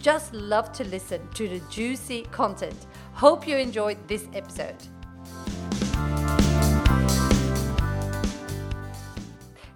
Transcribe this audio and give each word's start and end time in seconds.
just 0.00 0.32
love 0.32 0.72
to 0.72 0.84
listen 0.84 1.20
to 1.34 1.48
the 1.48 1.60
juicy 1.70 2.22
content. 2.30 2.86
Hope 3.12 3.46
you 3.46 3.56
enjoyed 3.56 3.98
this 4.06 4.26
episode. 4.34 4.76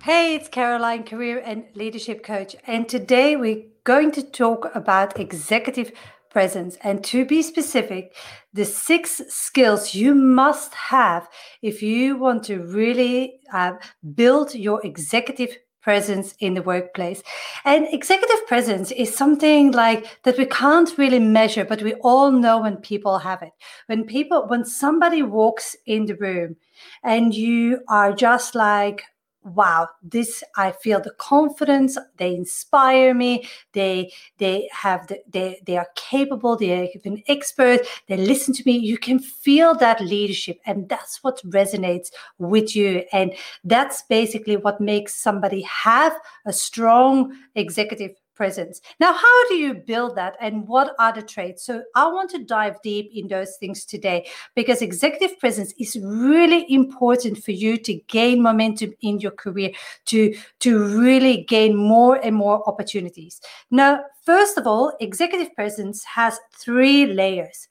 Hey, 0.03 0.35
it's 0.35 0.49
Caroline, 0.49 1.05
career 1.05 1.41
and 1.45 1.65
leadership 1.75 2.25
coach, 2.25 2.57
and 2.66 2.89
today 2.89 3.37
we're 3.37 3.63
going 3.85 4.11
to 4.13 4.23
talk 4.23 4.69
about 4.75 5.19
executive 5.19 5.93
presence. 6.29 6.77
And 6.83 7.05
to 7.05 7.25
be 7.25 7.43
specific, 7.43 8.16
the 8.52 8.65
six 8.65 9.23
skills 9.29 9.95
you 9.95 10.15
must 10.15 10.75
have 10.75 11.29
if 11.63 11.83
you 11.83 12.16
want 12.16 12.43
to 12.45 12.65
really 12.65 13.41
uh, 13.52 13.75
build 14.15 14.55
your 14.55 14.85
executive 14.85 15.57
presence 15.83 16.35
in 16.39 16.55
the 16.55 16.63
workplace. 16.63 17.23
And 17.65 17.87
executive 17.93 18.47
presence 18.47 18.91
is 18.93 19.15
something 19.15 19.73
like 19.73 20.07
that 20.23 20.39
we 20.39 20.47
can't 20.47 20.97
really 20.97 21.19
measure, 21.19 21.65
but 21.65 21.83
we 21.83 21.95
all 21.95 22.31
know 22.31 22.63
when 22.63 22.77
people 22.77 23.19
have 23.19 23.43
it. 23.43 23.52
When 23.87 24.05
people, 24.05 24.47
when 24.47 24.65
somebody 24.65 25.23
walks 25.23 25.77
in 25.87 26.07
the 26.07 26.16
room 26.16 26.57
and 27.02 27.35
you 27.35 27.80
are 27.89 28.13
just 28.13 28.55
like, 28.55 29.02
wow 29.45 29.88
this 30.02 30.45
i 30.57 30.71
feel 30.71 31.01
the 31.01 31.12
confidence 31.18 31.98
they 32.16 32.35
inspire 32.35 33.12
me 33.15 33.49
they 33.73 34.12
they 34.38 34.68
have 34.73 35.07
the, 35.09 35.21
they 35.29 35.60
they 35.66 35.76
are 35.76 35.88
capable 35.96 36.57
they 36.57 36.90
have 36.95 37.04
an 37.04 37.23
expert 37.29 37.80
they 38.09 38.16
listen 38.16 38.54
to 38.54 38.62
me. 38.66 38.76
You 38.76 38.99
can 38.99 39.18
feel 39.18 39.74
that 39.76 40.01
leadership 40.01 40.59
and 40.66 40.88
that's 40.88 41.23
what 41.23 41.43
resonates 41.46 42.10
with 42.38 42.74
you. 42.74 43.04
And 43.12 43.32
that's 43.65 44.02
basically 44.02 44.57
what 44.57 44.80
makes 44.80 45.15
somebody 45.15 45.62
have 45.62 46.12
a 46.46 46.52
strong 46.52 47.37
executive 47.54 48.12
presence. 48.35 48.80
Now, 49.01 49.13
how 49.13 49.49
do 49.49 49.55
you 49.55 49.75
build 49.75 50.16
that 50.16 50.37
and 50.41 50.66
what 50.66 50.95
are 50.99 51.13
the 51.13 51.23
traits? 51.23 51.65
So, 51.65 51.83
I 51.95 52.07
want 52.09 52.30
to 52.30 52.45
dive 52.45 52.80
deep 52.83 53.11
in 53.15 53.29
those 53.29 53.57
things 53.57 53.85
today 53.85 54.27
because 54.55 54.83
executive 54.83 55.39
presence 55.39 55.74
is 55.79 55.97
really 56.02 56.66
important 56.73 57.43
for 57.43 57.52
you 57.52 57.77
to 57.79 57.95
gain 58.09 58.43
momentum 58.43 58.93
in 59.02 59.21
your 59.21 59.33
career, 59.33 59.71
to, 60.07 60.35
to 60.61 61.01
really 61.01 61.45
gain 61.45 61.77
more 61.77 62.16
and 62.16 62.35
more 62.35 62.66
opportunities. 62.69 63.41
Now, 63.71 64.05
first 64.25 64.59
of 64.59 64.67
all, 64.67 64.93
executive 65.00 65.55
presence 65.55 66.05
has 66.05 66.39
three 66.59 67.06
layers. 67.06 67.69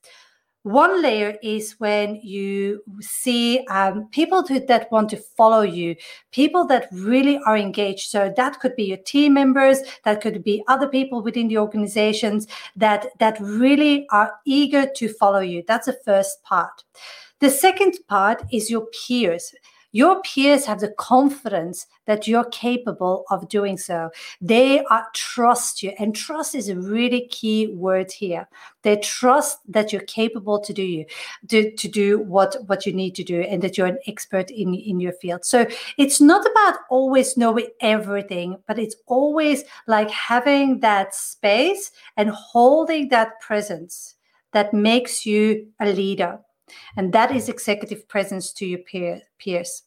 One 0.63 1.01
layer 1.01 1.37
is 1.41 1.75
when 1.79 2.17
you 2.17 2.83
see 2.99 3.65
um, 3.67 4.07
people 4.11 4.43
that 4.43 4.91
want 4.91 5.09
to 5.09 5.17
follow 5.17 5.61
you, 5.61 5.95
people 6.31 6.67
that 6.67 6.87
really 6.91 7.39
are 7.47 7.57
engaged. 7.57 8.09
So 8.11 8.31
that 8.37 8.59
could 8.59 8.75
be 8.75 8.83
your 8.83 8.97
team 8.97 9.33
members, 9.33 9.79
that 10.05 10.21
could 10.21 10.43
be 10.43 10.63
other 10.67 10.87
people 10.87 11.23
within 11.23 11.47
the 11.47 11.57
organizations 11.57 12.47
that 12.75 13.07
that 13.17 13.39
really 13.39 14.07
are 14.11 14.33
eager 14.45 14.85
to 14.97 15.07
follow 15.09 15.39
you. 15.39 15.63
That's 15.67 15.87
the 15.87 15.99
first 16.05 16.43
part. 16.43 16.83
The 17.39 17.49
second 17.49 17.97
part 18.07 18.43
is 18.51 18.69
your 18.69 18.85
peers 18.85 19.55
your 19.91 20.21
peers 20.21 20.65
have 20.65 20.79
the 20.79 20.89
confidence 20.89 21.87
that 22.05 22.27
you're 22.27 22.45
capable 22.45 23.25
of 23.29 23.49
doing 23.49 23.77
so. 23.77 24.09
They 24.39 24.83
are, 24.85 25.07
trust 25.13 25.83
you, 25.83 25.93
and 25.99 26.15
trust 26.15 26.55
is 26.55 26.69
a 26.69 26.75
really 26.75 27.27
key 27.27 27.67
word 27.67 28.11
here. 28.11 28.47
They 28.83 28.97
trust 28.97 29.59
that 29.67 29.91
you're 29.91 30.01
capable 30.03 30.59
to 30.59 30.73
do 30.73 30.83
you, 30.83 31.05
to, 31.49 31.71
to 31.71 31.87
do 31.87 32.19
what 32.19 32.55
what 32.67 32.85
you 32.85 32.93
need 32.93 33.15
to 33.15 33.23
do, 33.23 33.41
and 33.41 33.61
that 33.61 33.77
you're 33.77 33.87
an 33.87 33.99
expert 34.07 34.49
in 34.51 34.73
in 34.73 34.99
your 34.99 35.13
field. 35.13 35.45
So 35.45 35.67
it's 35.97 36.21
not 36.21 36.45
about 36.49 36.79
always 36.89 37.37
knowing 37.37 37.67
everything, 37.81 38.57
but 38.67 38.79
it's 38.79 38.95
always 39.07 39.63
like 39.87 40.09
having 40.09 40.79
that 40.79 41.13
space 41.15 41.91
and 42.17 42.29
holding 42.29 43.09
that 43.09 43.39
presence 43.41 44.15
that 44.53 44.73
makes 44.73 45.25
you 45.25 45.67
a 45.79 45.87
leader 45.87 46.39
and 46.97 47.13
that 47.13 47.31
is 47.35 47.49
executive 47.49 48.07
presence 48.07 48.53
to 48.53 48.65
your 48.65 48.79
peer, 48.79 49.21
peers. 49.37 49.83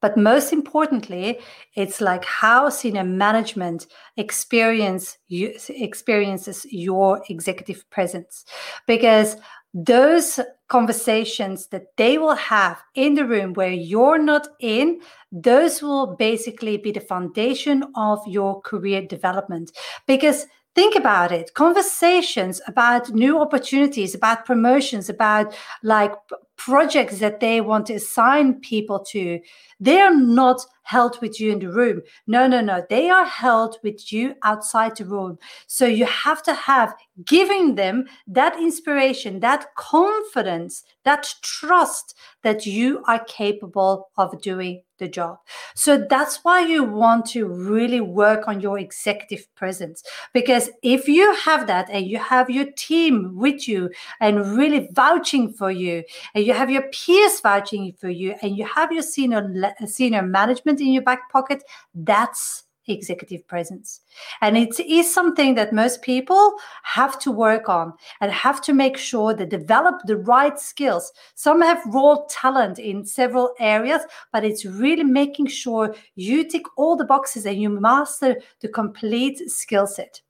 But 0.00 0.16
most 0.16 0.52
importantly, 0.52 1.40
it's 1.74 2.00
like 2.00 2.24
how 2.24 2.70
senior 2.70 3.04
management 3.04 3.86
experience 4.16 5.18
experiences 5.28 6.66
your 6.70 7.22
executive 7.28 7.88
presence, 7.90 8.46
because 8.86 9.36
those 9.74 10.40
conversations 10.68 11.66
that 11.66 11.96
they 11.96 12.16
will 12.16 12.34
have 12.34 12.82
in 12.94 13.14
the 13.14 13.26
room 13.26 13.52
where 13.52 13.70
you're 13.70 14.18
not 14.18 14.48
in, 14.58 15.00
those 15.30 15.82
will 15.82 16.16
basically 16.16 16.78
be 16.78 16.92
the 16.92 17.00
foundation 17.00 17.84
of 17.94 18.18
your 18.26 18.60
career 18.62 19.06
development. 19.06 19.70
Because 20.06 20.46
think 20.74 20.94
about 20.94 21.32
it. 21.32 21.54
Conversations 21.54 22.60
about 22.66 23.10
new 23.10 23.40
opportunities 23.40 24.14
about 24.14 24.44
promotions 24.44 25.08
about 25.08 25.54
like 25.82 26.12
projects 26.56 27.18
that 27.18 27.40
they 27.40 27.60
want 27.60 27.86
to 27.86 27.94
assign 27.94 28.60
people 28.60 28.98
to 29.00 29.40
they're 29.80 30.14
not 30.14 30.60
held 30.92 31.20
with 31.20 31.40
you 31.40 31.52
in 31.52 31.58
the 31.58 31.72
room 31.80 32.00
no 32.26 32.46
no 32.46 32.60
no 32.60 32.84
they 32.90 33.08
are 33.08 33.26
held 33.26 33.76
with 33.82 34.12
you 34.12 34.34
outside 34.42 34.96
the 34.96 35.04
room 35.04 35.38
so 35.66 35.86
you 35.86 36.06
have 36.06 36.42
to 36.42 36.54
have 36.54 36.94
giving 37.24 37.74
them 37.74 38.04
that 38.26 38.58
inspiration 38.58 39.40
that 39.40 39.74
confidence 39.76 40.84
that 41.04 41.34
trust 41.42 42.14
that 42.42 42.66
you 42.66 43.02
are 43.06 43.24
capable 43.24 44.10
of 44.16 44.40
doing 44.42 44.82
the 45.00 45.08
job. 45.08 45.38
So 45.74 46.06
that's 46.08 46.44
why 46.44 46.60
you 46.60 46.84
want 46.84 47.26
to 47.30 47.46
really 47.46 48.00
work 48.00 48.46
on 48.46 48.60
your 48.60 48.78
executive 48.78 49.52
presence. 49.56 50.04
Because 50.32 50.70
if 50.82 51.08
you 51.08 51.34
have 51.34 51.66
that 51.66 51.90
and 51.90 52.06
you 52.06 52.18
have 52.18 52.48
your 52.48 52.66
team 52.76 53.32
with 53.34 53.66
you 53.66 53.90
and 54.20 54.56
really 54.56 54.88
vouching 54.92 55.52
for 55.52 55.70
you, 55.72 56.04
and 56.34 56.44
you 56.44 56.52
have 56.52 56.70
your 56.70 56.82
peers 56.92 57.40
vouching 57.40 57.92
for 57.98 58.10
you, 58.10 58.36
and 58.42 58.56
you 58.56 58.64
have 58.64 58.92
your 58.92 59.02
senior, 59.02 59.74
senior 59.86 60.22
management 60.22 60.79
in 60.80 60.92
your 60.92 61.02
back 61.02 61.30
pocket, 61.30 61.62
that's 61.94 62.64
executive 62.90 63.46
presence. 63.46 64.00
And 64.40 64.56
it 64.56 64.78
is 64.80 65.12
something 65.12 65.54
that 65.54 65.72
most 65.72 66.02
people 66.02 66.54
have 66.82 67.18
to 67.20 67.30
work 67.30 67.68
on 67.68 67.92
and 68.20 68.32
have 68.32 68.60
to 68.62 68.72
make 68.72 68.96
sure 68.96 69.34
they 69.34 69.46
develop 69.46 69.96
the 70.04 70.16
right 70.16 70.58
skills. 70.58 71.12
Some 71.34 71.62
have 71.62 71.82
raw 71.86 72.18
talent 72.28 72.78
in 72.78 73.04
several 73.04 73.54
areas, 73.58 74.02
but 74.32 74.44
it's 74.44 74.64
really 74.64 75.04
making 75.04 75.46
sure 75.46 75.94
you 76.16 76.44
tick 76.44 76.64
all 76.76 76.96
the 76.96 77.04
boxes 77.04 77.46
and 77.46 77.60
you 77.60 77.68
master 77.68 78.36
the 78.60 78.68
complete 78.68 79.50
skill 79.50 79.86
set. 79.86 80.20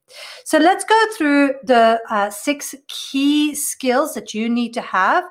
So 0.44 0.58
let's 0.58 0.84
go 0.84 1.00
through 1.16 1.54
the 1.62 2.00
uh, 2.10 2.30
six 2.30 2.74
key 2.88 3.54
skills 3.54 4.14
that 4.14 4.34
you 4.34 4.48
need 4.48 4.74
to 4.74 4.80
have 4.80 5.22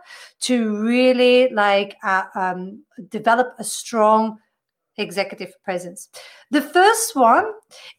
to 0.41 0.77
really 0.77 1.49
like 1.51 1.97
uh, 2.01 2.23
um, 2.33 2.83
develop 3.09 3.55
a 3.59 3.63
strong 3.65 4.39
executive 4.99 5.53
presence. 5.63 6.09
The 6.51 6.61
first 6.61 7.15
one 7.15 7.45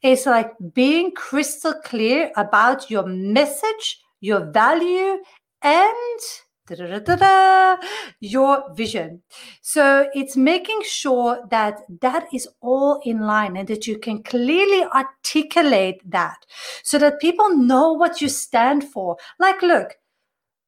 is 0.02 0.26
like 0.26 0.52
being 0.74 1.12
crystal 1.12 1.74
clear 1.84 2.30
about 2.36 2.90
your 2.90 3.06
message, 3.06 4.00
your 4.20 4.50
value, 4.50 5.18
and 5.62 6.20
your 8.20 8.74
vision. 8.74 9.22
So 9.60 10.08
it's 10.14 10.36
making 10.36 10.82
sure 10.84 11.44
that 11.50 11.80
that 12.00 12.26
is 12.32 12.48
all 12.60 13.00
in 13.04 13.20
line 13.20 13.56
and 13.56 13.66
that 13.68 13.86
you 13.86 13.98
can 13.98 14.22
clearly 14.22 14.84
articulate 14.94 16.00
that 16.08 16.46
so 16.82 16.98
that 16.98 17.20
people 17.20 17.56
know 17.56 17.92
what 17.92 18.20
you 18.20 18.28
stand 18.28 18.84
for. 18.84 19.16
Like, 19.38 19.62
look, 19.62 19.96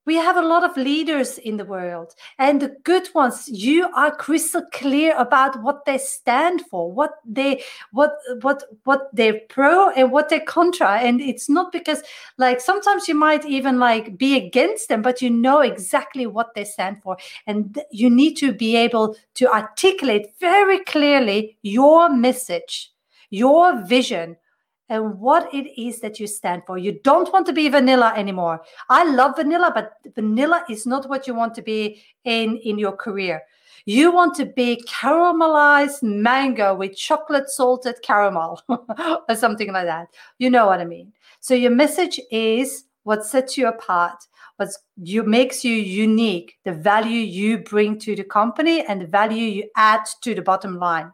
we 0.05 0.17
have 0.17 0.37
a 0.37 0.47
lot 0.47 0.65
of 0.65 0.77
leaders 0.77 1.39
in 1.39 1.57
the 1.57 1.65
world 1.65 2.15
and 2.39 2.61
the 2.61 2.77
good 2.83 3.09
ones 3.15 3.49
you 3.49 3.89
are 3.95 4.15
crystal 4.15 4.63
clear 4.73 5.15
about 5.17 5.63
what 5.63 5.85
they 5.85 5.99
stand 5.99 6.63
for 6.71 6.91
what 6.91 7.15
they 7.25 7.63
what 7.93 8.19
what 8.41 8.65
what 8.85 9.09
they're 9.13 9.41
pro 9.49 9.91
and 9.91 10.11
what 10.11 10.29
they're 10.29 10.41
contra. 10.41 10.99
And 10.99 11.21
it's 11.21 11.49
not 11.49 11.73
because 11.73 12.03
like 12.37 12.61
sometimes 12.61 13.07
you 13.09 13.15
might 13.15 13.45
even 13.45 13.79
like 13.79 14.19
be 14.19 14.37
against 14.37 14.89
them 14.89 15.03
but 15.03 15.23
you 15.23 15.31
know 15.31 15.61
exactly 15.61 16.27
what 16.27 16.55
they 16.55 16.65
stand 16.65 17.03
for. 17.03 17.17
And 17.47 17.81
you 17.91 18.11
need 18.11 18.35
to 18.39 18.53
be 18.53 18.77
able 18.77 19.17
to 19.35 19.53
articulate 19.53 20.29
very 20.41 20.81
clearly 20.85 21.57
your 21.63 22.09
message 22.09 22.93
your 23.31 23.81
vision 23.87 24.37
and 24.93 25.19
what 25.19 25.53
it 25.55 25.81
is 25.81 26.01
that 26.01 26.21
you 26.21 26.27
stand 26.27 26.63
for. 26.67 26.77
You 26.77 27.01
don't 27.03 27.33
want 27.33 27.47
to 27.47 27.53
be 27.55 27.71
vanilla 27.71 28.13
anymore. 28.15 28.61
I 28.91 29.05
love 29.05 29.37
vanilla, 29.37 29.73
but 29.75 29.95
vanilla 30.15 30.65
is 30.69 30.87
not 30.87 31.09
what 31.09 31.27
you 31.27 31.35
want 31.35 31.55
to 31.55 31.63
be 31.63 32.03
in 32.25 32.59
in 32.59 32.79
your 32.79 32.93
career. 32.93 33.43
You 33.87 34.13
want 34.13 34.37
to 34.37 34.45
be 34.45 34.85
caramelized 34.87 36.03
mango 36.03 36.75
with 36.75 36.95
chocolate 36.95 37.49
salted 37.49 37.97
caramel 38.03 38.61
or 38.69 39.35
something 39.35 39.73
like 39.73 39.87
that. 39.87 40.09
You 40.39 40.51
know 40.51 40.67
what 40.67 40.81
I 40.81 40.85
mean. 40.85 41.13
So 41.41 41.55
your 41.55 41.73
message 41.73 42.21
is 42.31 42.85
what 43.05 43.25
sets 43.25 43.57
you 43.57 43.69
apart 43.69 44.29
what 44.57 44.69
you 44.97 45.23
makes 45.23 45.65
you 45.65 45.75
unique 45.75 46.59
the 46.65 46.73
value 46.73 47.19
you 47.19 47.59
bring 47.59 47.99
to 47.99 48.15
the 48.15 48.23
company 48.23 48.85
and 48.87 49.01
the 49.01 49.07
value 49.07 49.45
you 49.45 49.65
add 49.77 50.05
to 50.21 50.35
the 50.35 50.43
bottom 50.43 50.79
line 50.79 51.11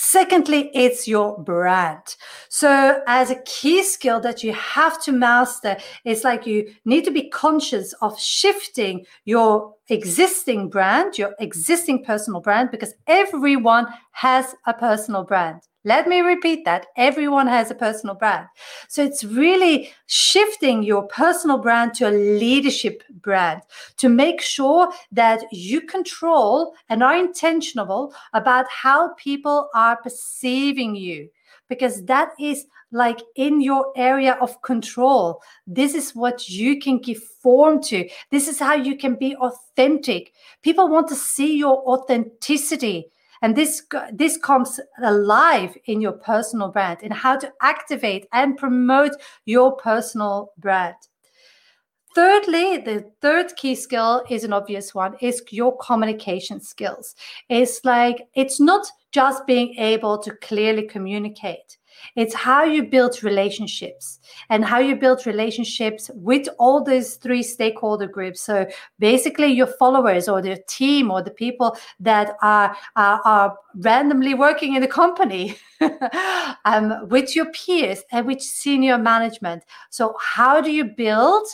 Secondly, 0.00 0.70
it's 0.74 1.08
your 1.08 1.36
brand. 1.42 2.14
So, 2.48 3.02
as 3.08 3.32
a 3.32 3.42
key 3.42 3.82
skill 3.82 4.20
that 4.20 4.44
you 4.44 4.52
have 4.52 5.02
to 5.02 5.10
master, 5.10 5.76
it's 6.04 6.22
like 6.22 6.46
you 6.46 6.72
need 6.84 7.04
to 7.04 7.10
be 7.10 7.28
conscious 7.28 7.92
of 7.94 8.16
shifting 8.16 9.06
your 9.24 9.74
existing 9.88 10.68
brand, 10.68 11.18
your 11.18 11.34
existing 11.40 12.04
personal 12.04 12.40
brand, 12.40 12.70
because 12.70 12.94
everyone 13.08 13.88
has 14.12 14.54
a 14.66 14.72
personal 14.72 15.24
brand. 15.24 15.62
Let 15.88 16.06
me 16.06 16.20
repeat 16.20 16.66
that. 16.66 16.88
Everyone 16.98 17.46
has 17.46 17.70
a 17.70 17.74
personal 17.74 18.14
brand. 18.14 18.46
So 18.88 19.02
it's 19.02 19.24
really 19.24 19.90
shifting 20.04 20.82
your 20.82 21.04
personal 21.06 21.56
brand 21.56 21.94
to 21.94 22.10
a 22.10 22.12
leadership 22.12 23.02
brand 23.22 23.62
to 23.96 24.10
make 24.10 24.42
sure 24.42 24.92
that 25.12 25.44
you 25.50 25.80
control 25.80 26.74
and 26.90 27.02
are 27.02 27.16
intentional 27.16 28.12
about 28.34 28.66
how 28.68 29.14
people 29.14 29.70
are 29.74 29.96
perceiving 29.96 30.94
you 30.94 31.30
because 31.70 32.04
that 32.04 32.32
is 32.38 32.66
like 32.92 33.20
in 33.36 33.62
your 33.62 33.90
area 33.96 34.36
of 34.42 34.60
control. 34.60 35.40
This 35.66 35.94
is 35.94 36.14
what 36.14 36.50
you 36.50 36.80
can 36.80 36.98
give 36.98 37.22
form 37.22 37.82
to. 37.84 38.06
This 38.30 38.46
is 38.46 38.58
how 38.58 38.74
you 38.74 38.94
can 38.94 39.14
be 39.14 39.36
authentic. 39.36 40.34
People 40.60 40.90
want 40.90 41.08
to 41.08 41.14
see 41.14 41.56
your 41.56 41.78
authenticity 41.88 43.10
and 43.42 43.56
this 43.56 43.82
this 44.12 44.36
comes 44.36 44.80
alive 45.02 45.76
in 45.86 46.00
your 46.00 46.12
personal 46.12 46.68
brand 46.68 46.98
and 47.02 47.12
how 47.12 47.36
to 47.36 47.52
activate 47.62 48.26
and 48.32 48.56
promote 48.56 49.12
your 49.44 49.76
personal 49.76 50.52
brand 50.58 50.96
thirdly 52.14 52.78
the 52.78 53.04
third 53.20 53.54
key 53.56 53.74
skill 53.74 54.22
is 54.28 54.44
an 54.44 54.52
obvious 54.52 54.94
one 54.94 55.14
is 55.20 55.42
your 55.50 55.76
communication 55.78 56.60
skills 56.60 57.14
it's 57.48 57.84
like 57.84 58.28
it's 58.34 58.60
not 58.60 58.86
just 59.12 59.46
being 59.46 59.74
able 59.76 60.18
to 60.18 60.34
clearly 60.36 60.86
communicate 60.86 61.78
it's 62.16 62.34
how 62.34 62.64
you 62.64 62.84
build 62.84 63.22
relationships 63.22 64.18
and 64.50 64.64
how 64.64 64.78
you 64.78 64.96
build 64.96 65.26
relationships 65.26 66.10
with 66.14 66.48
all 66.58 66.82
these 66.82 67.16
three 67.16 67.42
stakeholder 67.42 68.06
groups. 68.06 68.40
So 68.40 68.66
basically, 68.98 69.48
your 69.48 69.66
followers 69.66 70.28
or 70.28 70.42
the 70.42 70.62
team 70.68 71.10
or 71.10 71.22
the 71.22 71.30
people 71.30 71.76
that 72.00 72.36
are, 72.42 72.76
are, 72.96 73.20
are 73.24 73.56
randomly 73.76 74.34
working 74.34 74.74
in 74.74 74.82
the 74.82 74.88
company, 74.88 75.56
um, 76.64 77.08
with 77.08 77.34
your 77.36 77.46
peers 77.52 78.02
and 78.12 78.26
with 78.26 78.40
senior 78.40 78.98
management. 78.98 79.64
So, 79.90 80.16
how 80.20 80.60
do 80.60 80.72
you 80.72 80.84
build 80.84 81.46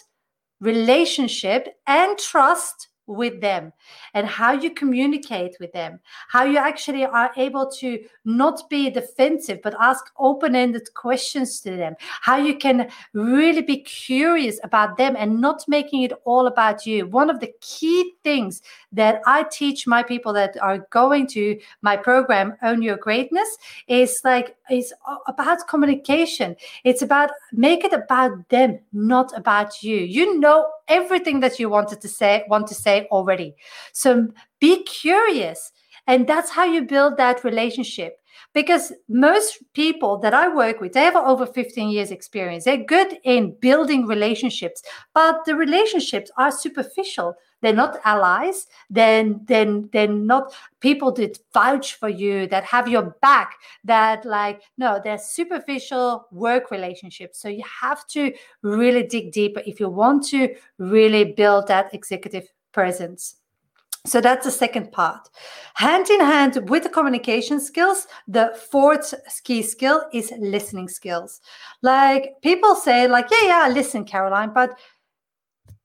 relationship 0.64 1.68
and 1.86 2.18
trust? 2.18 2.88
With 3.06 3.40
them 3.40 3.72
and 4.14 4.26
how 4.26 4.52
you 4.52 4.70
communicate 4.70 5.56
with 5.60 5.72
them 5.72 6.00
how 6.28 6.44
you 6.44 6.56
actually 6.56 7.04
are 7.04 7.30
able 7.36 7.70
to 7.70 7.98
not 8.24 8.68
be 8.70 8.90
defensive 8.90 9.60
but 9.62 9.74
ask 9.78 10.04
open-ended 10.18 10.88
questions 10.94 11.60
to 11.60 11.76
them 11.76 11.94
how 12.00 12.36
you 12.36 12.56
can 12.56 12.88
really 13.12 13.62
be 13.62 13.78
curious 13.78 14.58
about 14.62 14.96
them 14.96 15.14
and 15.18 15.40
not 15.40 15.64
making 15.68 16.02
it 16.02 16.12
all 16.24 16.46
about 16.46 16.86
you. 16.86 17.06
One 17.06 17.30
of 17.30 17.40
the 17.40 17.52
key 17.60 18.12
things 18.22 18.62
that 18.92 19.20
i 19.26 19.44
teach 19.50 19.86
my 19.86 20.02
people 20.02 20.32
that 20.32 20.56
are 20.60 20.78
going 20.90 21.26
to 21.26 21.58
my 21.82 21.96
program 21.96 22.54
own 22.62 22.80
your 22.80 22.96
greatness 22.96 23.48
is 23.88 24.20
like 24.24 24.56
it's 24.70 24.92
about 25.26 25.66
communication. 25.68 26.56
It's 26.84 27.02
about 27.02 27.30
make 27.52 27.84
it 27.84 27.92
about 27.92 28.48
them 28.48 28.78
not 28.92 29.36
about 29.36 29.82
you. 29.82 29.96
You 29.96 30.40
know 30.40 30.66
everything 30.88 31.40
that 31.40 31.58
you 31.58 31.68
wanted 31.68 32.00
to 32.00 32.08
say 32.08 32.44
want 32.48 32.66
to 32.66 32.74
say 32.74 33.06
already 33.10 33.54
so 33.92 34.28
be 34.60 34.82
curious 34.84 35.72
and 36.06 36.26
that's 36.26 36.50
how 36.50 36.64
you 36.64 36.82
build 36.82 37.16
that 37.16 37.44
relationship 37.44 38.18
because 38.52 38.92
most 39.08 39.62
people 39.74 40.18
that 40.18 40.32
I 40.32 40.48
work 40.48 40.80
with, 40.80 40.92
they 40.92 41.02
have 41.02 41.16
over 41.16 41.46
15 41.46 41.90
years 41.90 42.10
experience. 42.10 42.64
They're 42.64 42.76
good 42.76 43.18
in 43.24 43.56
building 43.60 44.06
relationships, 44.06 44.82
but 45.12 45.44
the 45.44 45.56
relationships 45.56 46.30
are 46.38 46.50
superficial. 46.50 47.34
They're 47.64 47.72
not 47.72 47.98
allies. 48.04 48.66
Then, 48.90 49.40
then, 49.46 49.88
they're 49.90 50.06
not 50.06 50.54
people 50.80 51.10
that 51.12 51.38
vouch 51.54 51.94
for 51.94 52.10
you, 52.10 52.46
that 52.48 52.62
have 52.64 52.88
your 52.88 53.16
back. 53.22 53.54
That 53.84 54.26
like 54.26 54.60
no, 54.76 55.00
they're 55.02 55.16
superficial 55.16 56.26
work 56.30 56.70
relationships. 56.70 57.38
So 57.38 57.48
you 57.48 57.64
have 57.80 58.06
to 58.08 58.34
really 58.60 59.04
dig 59.04 59.32
deeper 59.32 59.62
if 59.64 59.80
you 59.80 59.88
want 59.88 60.26
to 60.28 60.54
really 60.76 61.32
build 61.32 61.66
that 61.68 61.94
executive 61.94 62.46
presence. 62.72 63.36
So 64.06 64.20
that's 64.20 64.44
the 64.44 64.50
second 64.50 64.92
part. 64.92 65.30
Hand 65.72 66.10
in 66.10 66.20
hand 66.20 66.68
with 66.68 66.82
the 66.82 66.90
communication 66.90 67.58
skills, 67.58 68.06
the 68.28 68.54
fourth 68.70 69.14
key 69.44 69.62
skill 69.62 70.04
is 70.12 70.30
listening 70.38 70.88
skills. 70.88 71.40
Like 71.80 72.34
people 72.42 72.74
say, 72.74 73.08
like, 73.08 73.30
yeah, 73.30 73.46
yeah, 73.46 73.68
listen, 73.72 74.04
Caroline, 74.04 74.52
but 74.52 74.78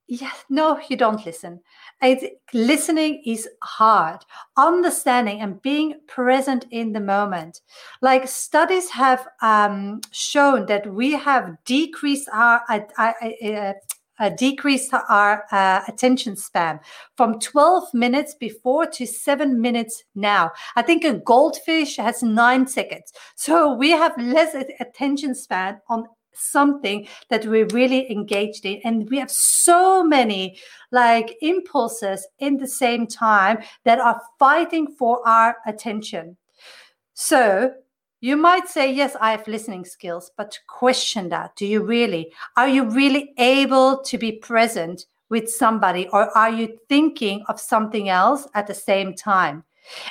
yeah, 0.10 0.32
no, 0.50 0.80
you 0.90 0.98
don't 0.98 1.24
listen. 1.24 1.62
It, 2.02 2.42
listening 2.52 3.22
is 3.26 3.48
hard. 3.62 4.26
Understanding 4.58 5.42
and 5.42 5.62
being 5.62 6.00
present 6.08 6.66
in 6.72 6.94
the 6.94 7.00
moment. 7.00 7.62
Like 8.02 8.28
studies 8.28 8.90
have 8.90 9.28
um, 9.44 10.02
shown 10.12 10.66
that 10.66 10.92
we 10.92 11.12
have 11.12 11.56
decreased 11.64 12.28
our 12.34 12.64
uh, 12.68 12.80
uh, 12.98 13.14
uh, 13.46 13.74
uh, 14.20 14.30
decreased 14.30 14.94
our 14.94 15.46
uh, 15.52 15.82
attention 15.88 16.36
span 16.36 16.80
from 17.16 17.40
12 17.40 17.94
minutes 17.94 18.34
before 18.34 18.86
to 18.86 19.06
seven 19.06 19.62
minutes 19.62 20.04
now. 20.16 20.52
I 20.76 20.82
think 20.82 21.06
a 21.06 21.14
goldfish 21.14 21.98
has 21.98 22.22
nine 22.22 22.68
seconds. 22.68 23.14
So 23.36 23.74
we 23.74 23.92
have 23.92 24.14
less 24.18 24.56
attention 24.80 25.36
span 25.36 25.80
on 25.88 26.06
something 26.40 27.08
that 27.30 27.46
we're 27.46 27.68
really 27.68 28.10
engaged 28.12 28.66
in 28.66 28.82
and 28.84 29.10
we 29.10 29.20
have 29.20 29.32
so 29.32 30.04
many 30.04 30.58
like 30.92 31.36
impulses 31.42 32.28
in 32.40 32.58
the 32.58 32.68
same 32.68 33.06
time 33.06 33.58
that 33.84 34.00
are 34.00 34.22
fighting 34.40 34.88
for 34.98 35.28
our 35.28 35.58
attention 35.68 36.38
so 37.14 37.74
you 38.22 38.36
might 38.36 38.68
say, 38.68 38.94
yes, 38.94 39.16
I 39.20 39.32
have 39.32 39.48
listening 39.48 39.86
skills, 39.86 40.32
but 40.36 40.58
question 40.68 41.30
that. 41.30 41.56
Do 41.56 41.66
you 41.66 41.82
really? 41.82 42.34
Are 42.58 42.68
you 42.68 42.84
really 42.90 43.34
able 43.38 44.02
to 44.04 44.18
be 44.18 44.34
present 44.34 45.06
with 45.30 45.50
somebody, 45.50 46.08
or 46.10 46.36
are 46.38 46.50
you 46.50 46.78
thinking 46.90 47.44
of 47.48 47.60
something 47.60 48.10
else 48.10 48.48
at 48.56 48.68
the 48.68 48.74
same 48.74 49.14
time? 49.14 49.64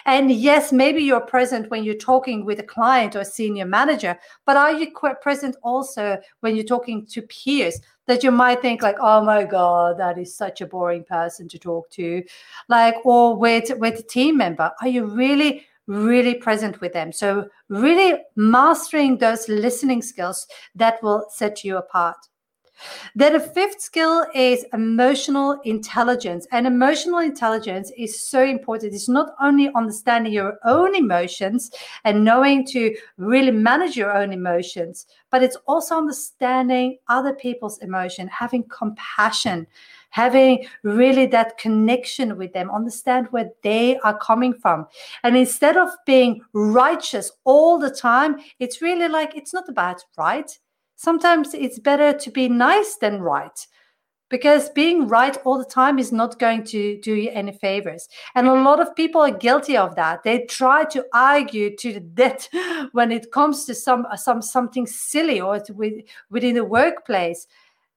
And 0.06 0.30
yes, 0.30 0.72
maybe 0.72 1.02
you're 1.02 1.20
present 1.20 1.70
when 1.70 1.84
you're 1.84 1.94
talking 1.94 2.44
with 2.44 2.58
a 2.60 2.64
client 2.64 3.14
or 3.16 3.20
a 3.20 3.24
senior 3.24 3.66
manager, 3.66 4.18
but 4.46 4.56
are 4.56 4.72
you 4.72 4.92
present 5.20 5.56
also 5.62 6.18
when 6.40 6.56
you're 6.56 6.64
talking 6.64 7.06
to 7.06 7.22
peers 7.22 7.80
that 8.06 8.22
you 8.22 8.30
might 8.30 8.62
think 8.62 8.82
like, 8.82 8.96
oh 9.00 9.22
my 9.22 9.44
God, 9.44 9.98
that 9.98 10.18
is 10.18 10.34
such 10.34 10.60
a 10.60 10.66
boring 10.66 11.04
person 11.04 11.48
to 11.48 11.58
talk 11.58 11.90
to, 11.90 12.22
like, 12.68 12.96
or 13.04 13.36
with 13.36 13.70
with 13.78 14.00
a 14.00 14.02
team 14.02 14.36
member? 14.38 14.70
Are 14.80 14.88
you 14.88 15.04
really 15.04 15.66
really 15.88 16.34
present 16.34 16.80
with 16.80 16.92
them. 16.92 17.10
So, 17.10 17.48
really 17.68 18.20
mastering 18.36 19.16
those 19.18 19.48
listening 19.48 20.02
skills 20.02 20.46
that 20.76 21.02
will 21.02 21.26
set 21.30 21.64
you 21.64 21.78
apart. 21.78 22.18
Then 23.14 23.34
a 23.34 23.40
fifth 23.40 23.80
skill 23.80 24.26
is 24.34 24.64
emotional 24.72 25.60
intelligence. 25.64 26.46
And 26.52 26.66
emotional 26.66 27.18
intelligence 27.18 27.90
is 27.96 28.20
so 28.20 28.42
important. 28.42 28.94
It's 28.94 29.08
not 29.08 29.34
only 29.40 29.70
understanding 29.74 30.32
your 30.32 30.58
own 30.64 30.94
emotions 30.94 31.70
and 32.04 32.24
knowing 32.24 32.66
to 32.68 32.94
really 33.16 33.50
manage 33.50 33.96
your 33.96 34.16
own 34.16 34.32
emotions, 34.32 35.06
but 35.30 35.42
it's 35.42 35.56
also 35.66 35.96
understanding 35.96 36.98
other 37.08 37.34
people's 37.34 37.78
emotion, 37.78 38.28
having 38.28 38.64
compassion, 38.64 39.66
having 40.10 40.66
really 40.82 41.26
that 41.26 41.58
connection 41.58 42.36
with 42.36 42.52
them, 42.52 42.70
understand 42.70 43.26
where 43.30 43.50
they 43.62 43.98
are 43.98 44.18
coming 44.18 44.54
from. 44.54 44.86
And 45.22 45.36
instead 45.36 45.76
of 45.76 45.90
being 46.06 46.40
righteous 46.52 47.30
all 47.44 47.78
the 47.78 47.90
time, 47.90 48.36
it's 48.58 48.80
really 48.80 49.08
like 49.08 49.36
it's 49.36 49.52
not 49.52 49.68
about 49.68 50.02
right. 50.16 50.58
Sometimes 50.98 51.54
it's 51.54 51.78
better 51.78 52.12
to 52.12 52.30
be 52.32 52.48
nice 52.48 52.96
than 52.96 53.22
right. 53.22 53.66
because 54.30 54.68
being 54.70 55.06
right 55.08 55.38
all 55.44 55.58
the 55.58 55.64
time 55.64 55.98
is 55.98 56.10
not 56.10 56.38
going 56.40 56.64
to 56.64 57.00
do 57.00 57.14
you 57.14 57.30
any 57.30 57.52
favors. 57.52 58.08
And 58.34 58.48
a 58.48 58.52
lot 58.52 58.80
of 58.80 58.96
people 58.96 59.20
are 59.20 59.30
guilty 59.30 59.76
of 59.76 59.94
that. 59.94 60.24
They 60.24 60.44
try 60.46 60.84
to 60.86 61.06
argue 61.14 61.76
to 61.76 61.92
the 61.92 62.00
death 62.00 62.48
when 62.92 63.12
it 63.12 63.30
comes 63.30 63.64
to 63.66 63.74
some 63.74 64.06
some 64.16 64.42
something 64.42 64.88
silly 64.88 65.40
or 65.40 65.62
with, 65.70 66.02
within 66.30 66.56
the 66.56 66.64
workplace. 66.64 67.46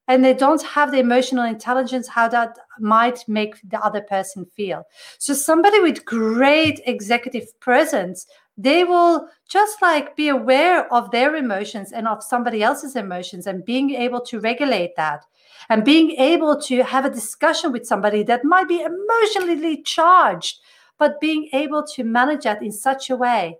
And 0.07 0.23
they 0.23 0.33
don't 0.35 0.61
have 0.61 0.91
the 0.91 0.99
emotional 0.99 1.45
intelligence 1.45 2.07
how 2.07 2.27
that 2.29 2.55
might 2.79 3.27
make 3.27 3.55
the 3.63 3.79
other 3.79 4.01
person 4.01 4.45
feel. 4.45 4.83
So 5.17 5.33
somebody 5.33 5.79
with 5.79 6.05
great 6.05 6.81
executive 6.85 7.47
presence 7.59 8.27
they 8.57 8.83
will 8.83 9.27
just 9.49 9.81
like 9.81 10.15
be 10.15 10.27
aware 10.27 10.91
of 10.93 11.11
their 11.11 11.35
emotions 11.35 11.91
and 11.91 12.07
of 12.07 12.23
somebody 12.23 12.61
else's 12.61 12.95
emotions 12.95 13.47
and 13.47 13.65
being 13.65 13.91
able 13.91 14.21
to 14.21 14.39
regulate 14.39 14.95
that 14.95 15.25
and 15.69 15.85
being 15.85 16.11
able 16.11 16.59
to 16.61 16.83
have 16.83 17.05
a 17.05 17.09
discussion 17.09 17.71
with 17.71 17.85
somebody 17.85 18.23
that 18.23 18.43
might 18.43 18.67
be 18.67 18.81
emotionally 18.81 19.81
charged, 19.83 20.59
but 20.97 21.21
being 21.21 21.49
able 21.53 21.83
to 21.95 22.03
manage 22.03 22.43
that 22.43 22.61
in 22.61 22.71
such 22.71 23.09
a 23.09 23.15
way. 23.15 23.57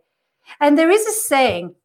And 0.59 0.77
there 0.77 0.91
is 0.91 1.05
a 1.05 1.11
saying 1.11 1.75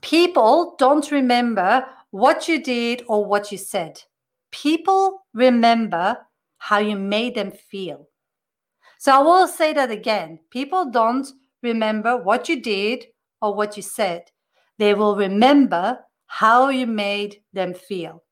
people 0.00 0.76
don't 0.78 1.10
remember 1.10 1.84
what 2.10 2.48
you 2.48 2.62
did 2.62 3.04
or 3.06 3.24
what 3.24 3.52
you 3.52 3.58
said, 3.58 4.02
people 4.50 5.26
remember 5.34 6.18
how 6.58 6.78
you 6.78 6.96
made 6.96 7.34
them 7.34 7.50
feel. 7.50 8.08
So 8.98 9.12
I 9.12 9.18
will 9.22 9.46
say 9.46 9.72
that 9.72 9.90
again 9.90 10.40
people 10.50 10.90
don't 10.90 11.26
remember 11.62 12.16
what 12.16 12.48
you 12.48 12.60
did 12.60 13.06
or 13.40 13.54
what 13.54 13.76
you 13.76 13.82
said, 13.82 14.30
they 14.78 14.94
will 14.94 15.16
remember 15.16 15.98
how 16.26 16.68
you 16.68 16.86
made 16.86 17.42
them 17.52 17.74
feel. 17.74 18.22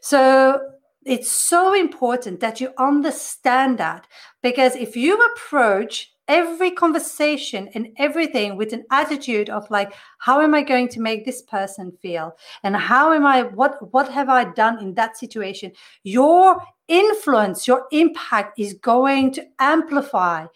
So 0.00 0.60
it's 1.04 1.30
so 1.30 1.74
important 1.74 2.40
that 2.40 2.60
you 2.60 2.72
understand 2.78 3.78
that 3.78 4.06
because 4.42 4.74
if 4.76 4.96
you 4.96 5.18
approach 5.18 6.12
every 6.28 6.70
conversation 6.70 7.68
and 7.74 7.88
everything 7.96 8.56
with 8.56 8.74
an 8.74 8.84
attitude 8.90 9.48
of 9.48 9.68
like 9.70 9.94
how 10.18 10.42
am 10.42 10.54
i 10.54 10.62
going 10.62 10.86
to 10.86 11.00
make 11.00 11.24
this 11.24 11.42
person 11.42 11.90
feel? 12.02 12.36
And 12.62 12.76
how 12.76 13.12
am 13.12 13.24
i 13.24 13.42
what 13.42 13.92
what 13.92 14.10
have 14.10 14.28
i 14.28 14.44
done 14.44 14.78
in 14.80 14.94
that 14.94 15.16
situation? 15.16 15.72
Your 16.02 16.60
influence 16.88 17.66
your 17.66 17.86
impact 17.92 18.58
is 18.58 18.74
going 18.74 19.32
to 19.32 19.44
amplify 19.58 20.46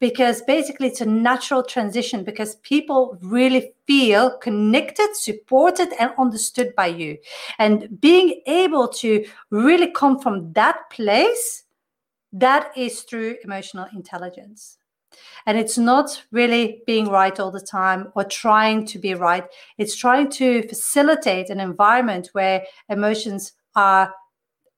because 0.00 0.42
basically 0.42 0.88
it's 0.88 1.00
a 1.00 1.06
natural 1.06 1.62
transition 1.62 2.24
because 2.24 2.56
people 2.56 3.18
really 3.20 3.72
feel 3.86 4.36
connected, 4.38 5.08
supported, 5.14 5.92
and 5.98 6.12
understood 6.18 6.74
by 6.76 6.86
you. 6.86 7.18
And 7.58 8.00
being 8.00 8.40
able 8.46 8.88
to 8.88 9.24
really 9.50 9.90
come 9.92 10.18
from 10.18 10.52
that 10.52 10.90
place, 10.90 11.64
that 12.32 12.70
is 12.76 13.02
through 13.02 13.36
emotional 13.42 13.86
intelligence. 13.94 14.78
And 15.46 15.58
it's 15.58 15.78
not 15.78 16.22
really 16.30 16.82
being 16.86 17.08
right 17.08 17.38
all 17.40 17.50
the 17.50 17.60
time 17.60 18.12
or 18.14 18.24
trying 18.24 18.86
to 18.86 18.98
be 18.98 19.14
right. 19.14 19.44
It's 19.78 19.96
trying 19.96 20.30
to 20.32 20.62
facilitate 20.68 21.50
an 21.50 21.60
environment 21.60 22.28
where 22.32 22.64
emotions 22.88 23.54
are 23.74 24.12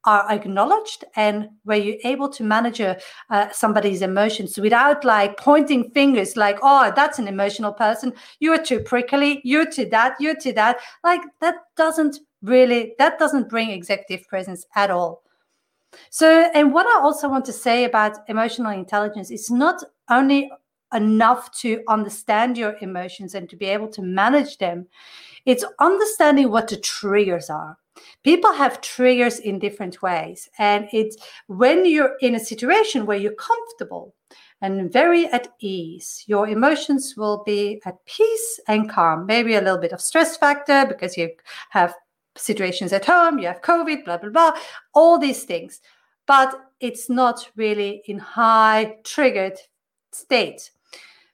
are 0.04 0.30
acknowledged 0.30 1.04
and 1.16 1.48
where 1.64 1.78
you're 1.78 1.96
able 2.04 2.28
to 2.28 2.42
manage 2.42 2.80
a, 2.80 2.98
uh, 3.28 3.50
somebody's 3.52 4.02
emotions 4.02 4.56
without 4.58 5.04
like 5.04 5.36
pointing 5.36 5.90
fingers 5.90 6.36
like 6.36 6.58
oh 6.62 6.92
that's 6.96 7.18
an 7.18 7.28
emotional 7.28 7.72
person. 7.72 8.12
You're 8.38 8.62
too 8.62 8.80
prickly. 8.80 9.40
You're 9.44 9.70
to 9.72 9.86
that. 9.90 10.16
You're 10.18 10.36
to 10.36 10.52
that. 10.54 10.80
Like 11.04 11.20
that 11.40 11.56
doesn't 11.76 12.18
really 12.42 12.94
that 12.98 13.18
doesn't 13.18 13.48
bring 13.48 13.70
executive 13.70 14.26
presence 14.26 14.66
at 14.74 14.90
all. 14.90 15.22
So 16.10 16.50
and 16.54 16.72
what 16.72 16.86
i 16.86 17.00
also 17.02 17.28
want 17.28 17.44
to 17.46 17.52
say 17.52 17.84
about 17.84 18.18
emotional 18.28 18.70
intelligence 18.70 19.30
is 19.30 19.50
not 19.50 19.82
only 20.08 20.50
enough 20.94 21.52
to 21.52 21.82
understand 21.88 22.56
your 22.56 22.76
emotions 22.80 23.34
and 23.34 23.48
to 23.48 23.56
be 23.56 23.66
able 23.66 23.88
to 23.88 24.02
manage 24.02 24.58
them 24.58 24.86
it's 25.46 25.64
understanding 25.78 26.50
what 26.50 26.68
the 26.68 26.76
triggers 26.76 27.48
are 27.48 27.76
people 28.24 28.52
have 28.52 28.80
triggers 28.80 29.38
in 29.38 29.58
different 29.58 30.02
ways 30.02 30.48
and 30.58 30.88
it's 30.92 31.16
when 31.46 31.84
you're 31.84 32.16
in 32.20 32.34
a 32.34 32.40
situation 32.40 33.06
where 33.06 33.18
you're 33.18 33.32
comfortable 33.34 34.14
and 34.60 34.92
very 34.92 35.26
at 35.28 35.48
ease 35.60 36.24
your 36.26 36.48
emotions 36.48 37.14
will 37.16 37.42
be 37.44 37.80
at 37.84 38.04
peace 38.06 38.60
and 38.68 38.90
calm. 38.90 39.26
Maybe 39.26 39.54
a 39.54 39.60
little 39.60 39.78
bit 39.78 39.92
of 39.92 40.00
stress 40.00 40.36
factor 40.36 40.84
because 40.86 41.16
you 41.16 41.30
have 41.70 41.94
situations 42.36 42.92
at 42.92 43.04
home 43.04 43.38
you 43.38 43.46
have 43.46 43.60
covid 43.60 44.04
blah 44.04 44.16
blah 44.16 44.30
blah 44.30 44.52
all 44.94 45.18
these 45.18 45.44
things. 45.44 45.80
But 46.26 46.54
it's 46.78 47.10
not 47.10 47.50
really 47.56 48.02
in 48.06 48.18
high 48.18 48.96
triggered 49.04 49.58
state 50.12 50.70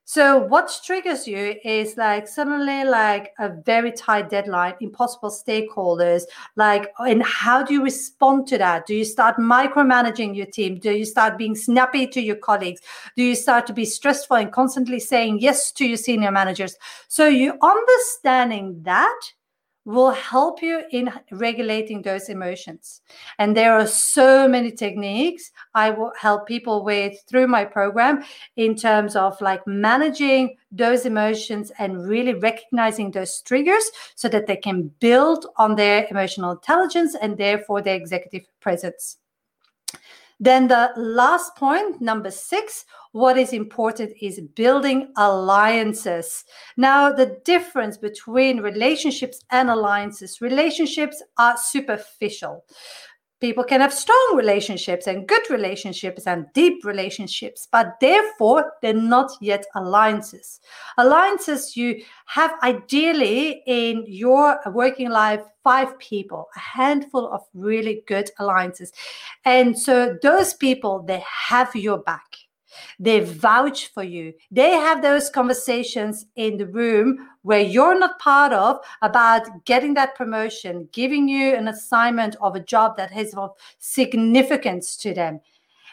so 0.09 0.39
what 0.39 0.81
triggers 0.85 1.27
you 1.27 1.57
is 1.65 1.97
like 1.97 2.29
suddenly 2.29 2.85
like 2.85 3.35
a 3.41 3.49
very 3.49 3.91
tight 3.91 4.31
deadline, 4.31 4.75
impossible 4.81 5.31
stakeholders, 5.31 6.23
like 6.55 6.95
and 7.01 7.25
how 7.25 7.65
do 7.65 7.75
you 7.75 7.83
respond 7.83 8.47
to 8.47 8.59
that? 8.59 8.87
Do 8.87 8.95
you 8.95 9.05
start 9.05 9.37
micromanaging 9.37 10.37
your 10.37 10.47
team? 10.47 10.79
Do 10.79 10.93
you 10.93 11.05
start 11.05 11.37
being 11.37 11.57
snappy 11.57 12.07
to 12.07 12.21
your 12.21 12.37
colleagues? 12.37 12.83
Do 13.17 13.25
you 13.25 13.35
start 13.35 13.67
to 13.67 13.73
be 13.73 13.85
stressful 13.85 14.37
and 14.37 14.53
constantly 14.53 15.01
saying 15.01 15.41
yes 15.41 15.73
to 15.73 15.85
your 15.85 15.97
senior 15.97 16.31
managers? 16.31 16.77
So 17.09 17.27
you 17.27 17.59
understanding 17.61 18.83
that 18.85 19.21
will 19.87 20.11
help 20.11 20.61
you 20.63 20.83
in 20.91 21.11
regulating 21.31 22.03
those 22.03 22.29
emotions. 22.29 23.01
And 23.39 23.57
there 23.57 23.73
are 23.73 23.87
so 23.87 24.49
many 24.49 24.73
techniques 24.73 25.53
I 25.75 25.91
will 25.91 26.13
help 26.19 26.47
people 26.47 26.85
with 26.85 27.23
through 27.29 27.47
my 27.47 27.65
program 27.65 28.25
in 28.57 28.75
terms 28.75 29.15
of 29.15 29.41
like 29.41 29.65
managing 29.67 30.57
those 30.73 31.07
emotions 31.07 31.71
and 31.79 32.07
really 32.07 32.35
recognizing 32.35 33.13
those 33.13 33.41
triggers 33.43 33.89
so 34.17 34.29
that 34.29 34.49
they 34.49 34.57
can 34.57 34.91
build 34.99 35.47
on 35.57 35.77
their 35.77 36.07
emotional 36.11 36.51
intelligence 36.51 37.15
and 37.15 37.39
therefore 37.39 37.81
their 37.81 37.95
executive 37.95 38.45
presence. 38.61 39.19
Then 40.39 40.69
the 40.69 40.91
last 40.97 41.57
point, 41.57 42.01
number 42.01 42.31
six, 42.31 42.85
what 43.13 43.39
is 43.39 43.55
important 43.55 44.13
is 44.21 44.41
building 44.55 45.13
alliances. 45.17 46.45
Now, 46.77 47.11
the 47.11 47.41
difference 47.45 47.97
between 47.97 48.61
relationships 48.61 49.43
and 49.51 49.71
alliances, 49.71 50.43
relationships 50.43 51.23
are 51.39 51.57
superficial 51.57 52.65
people 53.41 53.65
can 53.65 53.81
have 53.81 53.93
strong 53.93 54.35
relationships 54.35 55.07
and 55.07 55.29
good 55.29 55.43
relationships 55.51 56.27
and 56.27 56.47
deep 56.55 56.85
relationships 56.85 57.69
but 57.71 57.95
therefore 58.01 58.73
they're 58.83 58.95
not 58.95 59.31
yet 59.41 59.65
alliances. 59.75 60.61
Alliances 60.99 61.77
you 61.77 62.03
have 62.27 62.53
ideally 62.63 63.63
in 63.67 64.05
your 64.07 64.61
working 64.73 65.11
life 65.11 65.43
five 65.63 65.99
people 65.99 66.47
a 66.57 66.59
handful 66.59 67.31
of 67.33 67.43
really 67.55 68.03
good 68.07 68.31
alliances. 68.39 68.93
And 69.45 69.79
so 69.79 70.17
those 70.23 70.55
people 70.55 71.03
they 71.03 71.23
have 71.49 71.75
your 71.75 71.99
back 71.99 72.46
they 72.99 73.21
vouch 73.21 73.89
for 73.89 74.03
you. 74.03 74.33
They 74.51 74.71
have 74.71 75.03
those 75.03 75.31
conversations 75.31 76.27
in 76.37 76.57
the 76.57 76.67
room 76.67 77.29
where 77.43 77.61
you're 77.61 77.99
not 77.99 78.19
part 78.19 78.53
of 78.53 78.79
about 79.03 79.65
getting 79.65 79.95
that 79.95 80.15
promotion, 80.15 80.89
giving 80.93 81.29
you 81.29 81.55
an 81.55 81.69
assignment 81.69 82.37
of 82.41 82.57
a 82.57 82.61
job 82.61 82.97
that 82.97 83.11
has 83.11 83.35
of 83.35 83.51
significance 83.79 84.97
to 84.99 85.15
them. 85.15 85.41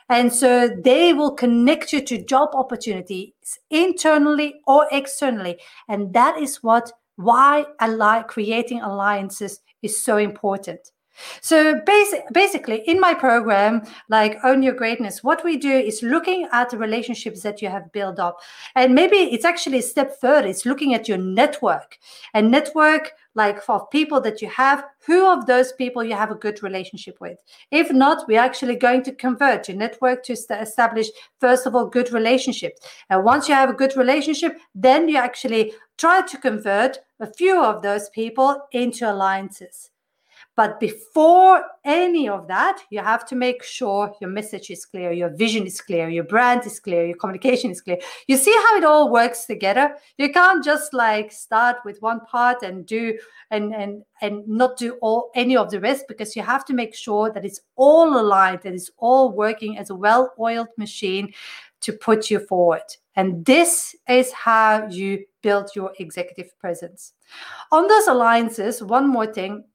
And 0.10 0.34
so 0.34 0.70
they 0.84 1.14
will 1.14 1.32
connect 1.32 1.94
you 1.94 2.02
to 2.02 2.24
job 2.24 2.50
opportunities 2.54 3.32
internally 3.70 4.62
or 4.68 4.88
externally. 4.92 5.60
And 5.88 6.14
that 6.14 6.38
is 6.38 6.62
what 6.62 6.92
why 7.16 7.66
ally- 7.80 8.24
creating 8.24 8.82
alliances 8.82 9.62
is 9.82 10.02
so 10.02 10.18
important. 10.18 10.93
So 11.42 11.80
basic, 11.86 12.24
basically, 12.32 12.84
in 12.88 13.00
my 13.00 13.14
program, 13.14 13.84
like 14.10 14.40
Own 14.44 14.64
Your 14.64 14.74
Greatness, 14.74 15.24
what 15.24 15.44
we 15.44 15.58
do 15.58 15.72
is 15.72 16.02
looking 16.02 16.48
at 16.52 16.70
the 16.70 16.78
relationships 16.78 17.42
that 17.42 17.62
you 17.62 17.70
have 17.70 17.92
built 17.92 18.20
up. 18.20 18.40
And 18.76 18.96
maybe 18.96 19.18
it's 19.18 19.46
actually 19.46 19.80
a 19.80 19.84
step 19.84 20.20
further. 20.20 20.48
It's 20.48 20.66
looking 20.66 20.94
at 20.94 21.08
your 21.08 21.18
network 21.18 21.98
and 22.34 22.50
network 22.50 23.12
like 23.36 23.62
for 23.62 23.88
people 23.88 24.22
that 24.22 24.42
you 24.42 24.50
have, 24.50 24.86
who 25.06 25.28
of 25.28 25.46
those 25.46 25.74
people 25.74 26.04
you 26.04 26.16
have 26.16 26.32
a 26.32 26.36
good 26.36 26.62
relationship 26.62 27.20
with. 27.20 27.40
If 27.72 27.92
not, 27.92 28.28
we're 28.28 28.40
actually 28.40 28.76
going 28.76 29.04
to 29.04 29.12
convert 29.12 29.68
your 29.68 29.78
network 29.78 30.24
to 30.26 30.34
establish, 30.34 31.08
first 31.40 31.66
of 31.66 31.76
all, 31.76 31.88
good 31.88 32.12
relationships. 32.12 32.82
And 33.10 33.24
once 33.24 33.48
you 33.48 33.56
have 33.56 33.70
a 33.70 33.74
good 33.74 33.96
relationship, 33.98 34.58
then 34.76 35.10
you 35.10 35.18
actually 35.18 35.74
try 35.98 36.22
to 36.22 36.38
convert 36.38 37.00
a 37.20 37.34
few 37.34 37.60
of 37.62 37.82
those 37.82 38.10
people 38.10 38.68
into 38.72 39.12
alliances. 39.12 39.90
But 40.56 40.80
before 40.80 41.64
any 41.84 42.30
of 42.30 42.48
that, 42.48 42.80
you 42.92 43.00
have 43.00 43.26
to 43.28 43.36
make 43.36 43.64
sure 43.64 44.14
your 44.22 44.30
message 44.30 44.70
is 44.70 44.86
clear, 44.86 45.12
your 45.12 45.30
vision 45.30 45.66
is 45.66 45.82
clear, 45.82 46.10
your 46.10 46.26
brand 46.26 46.66
is 46.68 46.80
clear, 46.80 47.06
your 47.06 47.18
communication 47.18 47.72
is 47.72 47.82
clear. 47.82 47.98
You 48.28 48.38
see 48.38 48.52
how 48.52 48.78
it 48.78 48.84
all 48.84 49.12
works 49.12 49.46
together? 49.46 49.96
You 50.18 50.32
can't 50.32 50.64
just 50.64 50.94
like 50.94 51.32
start 51.32 51.78
with 51.84 52.02
one 52.02 52.20
part 52.22 52.62
and 52.62 52.86
do 52.86 53.18
and 53.50 53.74
and 53.74 54.04
and 54.22 54.48
not 54.48 54.78
do 54.78 54.94
all 55.02 55.32
any 55.34 55.58
of 55.58 55.72
the 55.72 55.80
rest 55.80 56.06
because 56.08 56.36
you 56.36 56.44
have 56.44 56.66
to 56.66 56.74
make 56.74 56.94
sure 56.94 57.32
that 57.32 57.46
it's 57.46 57.62
all 57.76 58.20
aligned, 58.20 58.62
that 58.62 58.74
it's 58.74 58.92
all 58.98 59.32
working 59.32 59.80
as 59.80 59.90
a 59.90 59.96
well-oiled 59.96 60.70
machine 60.78 61.34
to 61.82 61.94
put 61.94 62.30
you 62.30 62.40
forward. 62.40 62.84
And 63.16 63.46
this 63.46 63.96
is 64.08 64.32
how 64.32 64.88
you 64.88 65.26
build 65.42 65.70
your 65.76 65.94
executive 66.00 66.58
presence. 66.60 67.14
On 67.72 67.88
those 67.88 68.08
alliances, 68.08 68.82
one 68.82 69.08
more 69.08 69.28
thing 69.28 69.66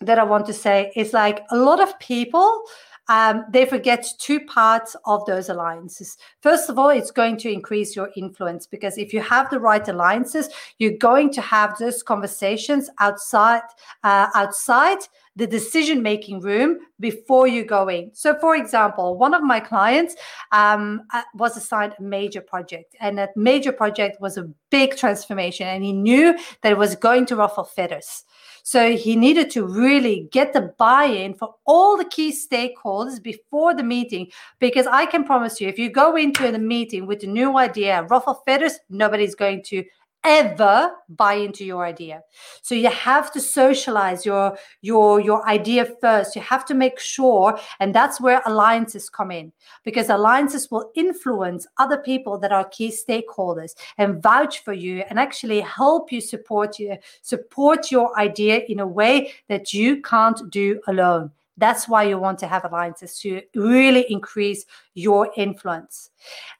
that 0.00 0.18
I 0.18 0.24
want 0.24 0.46
to 0.46 0.52
say 0.52 0.92
is 0.94 1.12
like 1.12 1.44
a 1.50 1.56
lot 1.56 1.80
of 1.80 1.98
people 1.98 2.64
um, 3.08 3.44
they 3.50 3.66
forget 3.66 4.04
two 4.18 4.40
parts 4.40 4.96
of 5.04 5.24
those 5.26 5.48
alliances. 5.48 6.18
First 6.40 6.68
of 6.68 6.78
all, 6.78 6.88
it's 6.88 7.10
going 7.10 7.36
to 7.38 7.52
increase 7.52 7.94
your 7.94 8.10
influence 8.16 8.66
because 8.66 8.98
if 8.98 9.12
you 9.12 9.20
have 9.20 9.48
the 9.50 9.60
right 9.60 9.86
alliances, 9.86 10.48
you're 10.78 10.98
going 10.98 11.32
to 11.34 11.40
have 11.40 11.78
those 11.78 12.02
conversations 12.02 12.90
outside 12.98 13.62
uh, 14.02 14.28
outside 14.34 14.98
the 15.36 15.46
decision 15.46 16.02
making 16.02 16.40
room 16.40 16.78
before 16.98 17.46
you 17.46 17.64
go 17.64 17.88
in. 17.88 18.10
So, 18.14 18.38
for 18.40 18.56
example, 18.56 19.18
one 19.18 19.34
of 19.34 19.42
my 19.42 19.60
clients 19.60 20.16
um, 20.50 21.02
uh, 21.12 21.22
was 21.34 21.56
assigned 21.56 21.94
a 21.98 22.02
major 22.02 22.40
project, 22.40 22.96
and 23.00 23.18
that 23.18 23.36
major 23.36 23.70
project 23.70 24.20
was 24.20 24.38
a 24.38 24.48
big 24.70 24.96
transformation, 24.96 25.68
and 25.68 25.84
he 25.84 25.92
knew 25.92 26.36
that 26.62 26.72
it 26.72 26.78
was 26.78 26.96
going 26.96 27.26
to 27.26 27.36
ruffle 27.36 27.64
feathers. 27.64 28.24
So 28.62 28.96
he 28.96 29.14
needed 29.14 29.48
to 29.52 29.64
really 29.64 30.28
get 30.32 30.52
the 30.52 30.74
buy 30.76 31.04
in 31.04 31.34
for 31.34 31.54
all 31.66 31.96
the 31.96 32.04
key 32.04 32.32
stakeholders 32.32 33.22
before 33.22 33.74
the 33.74 33.84
meeting. 33.84 34.26
Because 34.58 34.88
I 34.88 35.06
can 35.06 35.22
promise 35.22 35.60
you, 35.60 35.68
if 35.68 35.78
you 35.78 35.88
go 35.88 36.16
into 36.16 36.50
the 36.50 36.58
meeting 36.58 37.06
with 37.06 37.22
a 37.22 37.28
new 37.28 37.56
idea, 37.58 38.02
ruffle 38.10 38.42
feathers, 38.44 38.80
nobody's 38.90 39.36
going 39.36 39.62
to 39.66 39.84
ever 40.26 40.92
buy 41.08 41.34
into 41.34 41.64
your 41.64 41.86
idea. 41.86 42.22
So 42.62 42.74
you 42.74 42.90
have 42.90 43.32
to 43.32 43.40
socialize 43.40 44.26
your 44.26 44.58
your 44.82 45.20
your 45.20 45.46
idea 45.48 45.86
first. 46.00 46.34
You 46.36 46.42
have 46.42 46.64
to 46.66 46.74
make 46.74 46.98
sure 46.98 47.58
and 47.80 47.94
that's 47.94 48.20
where 48.20 48.42
alliances 48.44 49.08
come 49.08 49.30
in 49.30 49.52
because 49.84 50.10
alliances 50.10 50.70
will 50.70 50.90
influence 50.94 51.66
other 51.78 51.98
people 51.98 52.38
that 52.38 52.52
are 52.52 52.68
key 52.68 52.90
stakeholders 52.90 53.74
and 53.98 54.22
vouch 54.22 54.64
for 54.64 54.72
you 54.72 55.04
and 55.08 55.18
actually 55.18 55.60
help 55.60 56.10
you 56.10 56.20
support 56.20 56.78
you 56.78 56.96
support 57.22 57.90
your 57.90 58.18
idea 58.18 58.62
in 58.68 58.80
a 58.80 58.86
way 58.86 59.32
that 59.48 59.72
you 59.72 60.02
can't 60.02 60.50
do 60.50 60.80
alone 60.88 61.30
that's 61.56 61.88
why 61.88 62.02
you 62.02 62.18
want 62.18 62.38
to 62.40 62.46
have 62.46 62.64
alliances 62.64 63.18
to 63.20 63.42
really 63.54 64.04
increase 64.10 64.64
your 64.94 65.30
influence. 65.36 66.10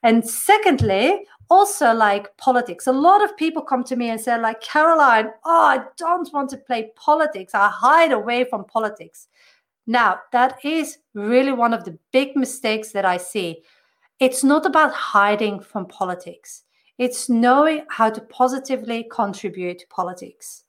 And 0.03 0.27
secondly, 0.27 1.25
also 1.49 1.93
like 1.93 2.35
politics. 2.37 2.87
A 2.87 2.91
lot 2.91 3.23
of 3.23 3.37
people 3.37 3.61
come 3.61 3.83
to 3.85 3.95
me 3.95 4.09
and 4.09 4.19
say, 4.19 4.39
like, 4.39 4.61
Caroline, 4.61 5.29
oh, 5.45 5.61
I 5.61 5.83
don't 5.97 6.31
want 6.33 6.49
to 6.51 6.57
play 6.57 6.91
politics. 6.95 7.53
I 7.53 7.69
hide 7.69 8.11
away 8.11 8.43
from 8.43 8.65
politics. 8.65 9.27
Now, 9.85 10.19
that 10.33 10.57
is 10.65 10.97
really 11.13 11.53
one 11.53 11.73
of 11.73 11.85
the 11.85 11.97
big 12.11 12.35
mistakes 12.35 12.91
that 12.91 13.05
I 13.05 13.17
see. 13.17 13.63
It's 14.19 14.43
not 14.43 14.65
about 14.65 14.93
hiding 14.93 15.59
from 15.61 15.85
politics, 15.85 16.63
it's 16.97 17.29
knowing 17.29 17.85
how 17.89 18.09
to 18.09 18.21
positively 18.21 19.07
contribute 19.11 19.79
to 19.79 19.87
politics 19.87 20.63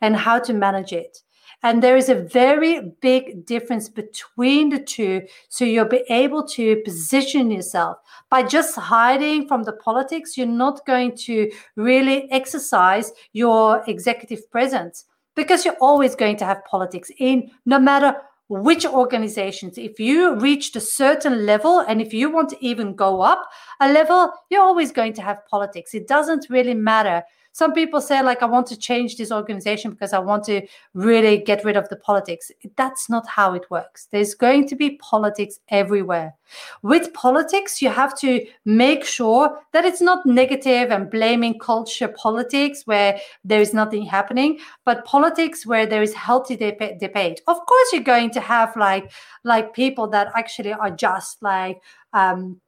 and 0.00 0.14
how 0.16 0.38
to 0.38 0.54
manage 0.54 0.92
it. 0.92 1.18
And 1.62 1.82
there 1.82 1.96
is 1.96 2.08
a 2.08 2.14
very 2.14 2.94
big 3.00 3.46
difference 3.46 3.88
between 3.88 4.70
the 4.70 4.80
two. 4.80 5.22
So 5.48 5.64
you'll 5.64 5.84
be 5.84 6.04
able 6.08 6.46
to 6.48 6.82
position 6.84 7.50
yourself. 7.50 7.98
By 8.30 8.42
just 8.42 8.74
hiding 8.76 9.46
from 9.46 9.62
the 9.62 9.74
politics, 9.74 10.36
you're 10.36 10.46
not 10.46 10.84
going 10.86 11.16
to 11.18 11.50
really 11.76 12.30
exercise 12.32 13.12
your 13.32 13.84
executive 13.86 14.50
presence 14.50 15.04
because 15.34 15.64
you're 15.64 15.76
always 15.80 16.14
going 16.14 16.36
to 16.36 16.44
have 16.44 16.64
politics 16.64 17.10
in 17.18 17.50
no 17.64 17.78
matter 17.78 18.16
which 18.48 18.84
organizations 18.84 19.78
if 19.78 19.98
you 19.98 20.34
reached 20.34 20.76
a 20.76 20.80
certain 20.80 21.46
level 21.46 21.80
and 21.80 22.02
if 22.02 22.12
you 22.12 22.28
want 22.28 22.50
to 22.50 22.64
even 22.64 22.94
go 22.94 23.22
up 23.22 23.48
a 23.80 23.90
level 23.90 24.30
you're 24.50 24.62
always 24.62 24.92
going 24.92 25.12
to 25.14 25.22
have 25.22 25.46
politics 25.46 25.94
it 25.94 26.06
doesn't 26.06 26.46
really 26.50 26.74
matter 26.74 27.22
some 27.52 27.72
people 27.72 28.00
say 28.00 28.22
like 28.22 28.42
i 28.42 28.46
want 28.46 28.66
to 28.66 28.76
change 28.76 29.16
this 29.16 29.30
organization 29.32 29.90
because 29.90 30.12
i 30.12 30.18
want 30.18 30.44
to 30.44 30.62
really 30.94 31.38
get 31.38 31.64
rid 31.64 31.76
of 31.76 31.88
the 31.88 31.96
politics. 31.96 32.50
That's 32.76 33.08
not 33.08 33.26
how 33.26 33.54
it 33.54 33.70
works. 33.70 34.08
There's 34.10 34.34
going 34.34 34.68
to 34.68 34.76
be 34.76 34.96
politics 34.96 35.58
everywhere. 35.68 36.34
With 36.82 37.12
politics 37.14 37.80
you 37.80 37.88
have 37.88 38.18
to 38.20 38.44
make 38.64 39.04
sure 39.04 39.58
that 39.72 39.84
it's 39.84 40.00
not 40.00 40.26
negative 40.26 40.90
and 40.90 41.10
blaming 41.10 41.58
culture 41.58 42.08
politics 42.08 42.82
where 42.86 43.18
there 43.44 43.60
is 43.60 43.72
nothing 43.72 44.04
happening 44.04 44.58
but 44.84 45.04
politics 45.04 45.66
where 45.66 45.86
there 45.86 46.02
is 46.02 46.14
healthy 46.14 46.56
de- 46.56 46.96
debate. 47.00 47.40
Of 47.46 47.58
course 47.66 47.92
you're 47.92 48.02
going 48.02 48.30
to 48.30 48.40
have 48.40 48.76
like 48.76 49.10
like 49.44 49.74
people 49.74 50.08
that 50.08 50.28
actually 50.34 50.72
are 50.72 50.90
just 50.90 51.42
like 51.42 51.80
um 52.12 52.60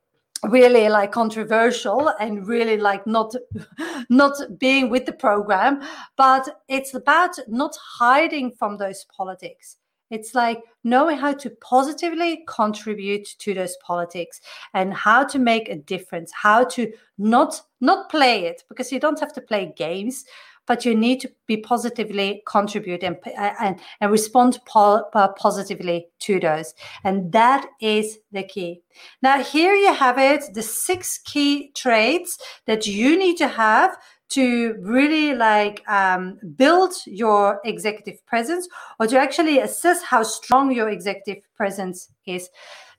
really 0.48 0.88
like 0.88 1.12
controversial 1.12 2.08
and 2.20 2.46
really 2.46 2.76
like 2.76 3.06
not 3.06 3.34
not 4.08 4.32
being 4.58 4.90
with 4.90 5.06
the 5.06 5.12
program 5.12 5.82
but 6.16 6.62
it's 6.68 6.94
about 6.94 7.36
not 7.48 7.76
hiding 7.76 8.52
from 8.52 8.76
those 8.76 9.04
politics. 9.16 9.76
It's 10.10 10.34
like 10.34 10.62
knowing 10.84 11.16
how 11.16 11.32
to 11.32 11.50
positively 11.50 12.44
contribute 12.46 13.26
to 13.38 13.54
those 13.54 13.76
politics 13.84 14.40
and 14.74 14.92
how 14.92 15.24
to 15.24 15.38
make 15.38 15.68
a 15.68 15.76
difference 15.76 16.30
how 16.32 16.64
to 16.64 16.92
not 17.18 17.60
not 17.80 18.10
play 18.10 18.44
it 18.44 18.62
because 18.68 18.92
you 18.92 19.00
don't 19.00 19.20
have 19.20 19.32
to 19.32 19.40
play 19.40 19.72
games 19.76 20.24
but 20.66 20.84
you 20.84 20.94
need 20.94 21.20
to 21.20 21.30
be 21.46 21.56
positively 21.56 22.42
contribute 22.46 23.02
and 23.02 23.16
and, 23.36 23.80
and 24.00 24.10
respond 24.10 24.58
po- 24.66 25.04
positively 25.36 26.06
to 26.20 26.40
those. 26.40 26.74
And 27.02 27.32
that 27.32 27.66
is 27.80 28.18
the 28.32 28.42
key. 28.42 28.82
Now 29.22 29.42
here 29.42 29.74
you 29.74 29.92
have 29.92 30.18
it 30.18 30.42
the 30.54 30.62
six 30.62 31.18
key 31.18 31.70
traits 31.74 32.38
that 32.66 32.86
you 32.86 33.18
need 33.18 33.36
to 33.38 33.48
have 33.48 33.96
to 34.34 34.76
really 34.80 35.34
like 35.34 35.82
um, 35.88 36.38
build 36.56 36.94
your 37.06 37.60
executive 37.64 38.24
presence 38.26 38.68
or 39.00 39.06
to 39.06 39.18
actually 39.18 39.58
assess 39.58 40.02
how 40.02 40.22
strong 40.22 40.72
your 40.72 40.88
executive 40.88 41.42
presence 41.56 42.08
is 42.26 42.48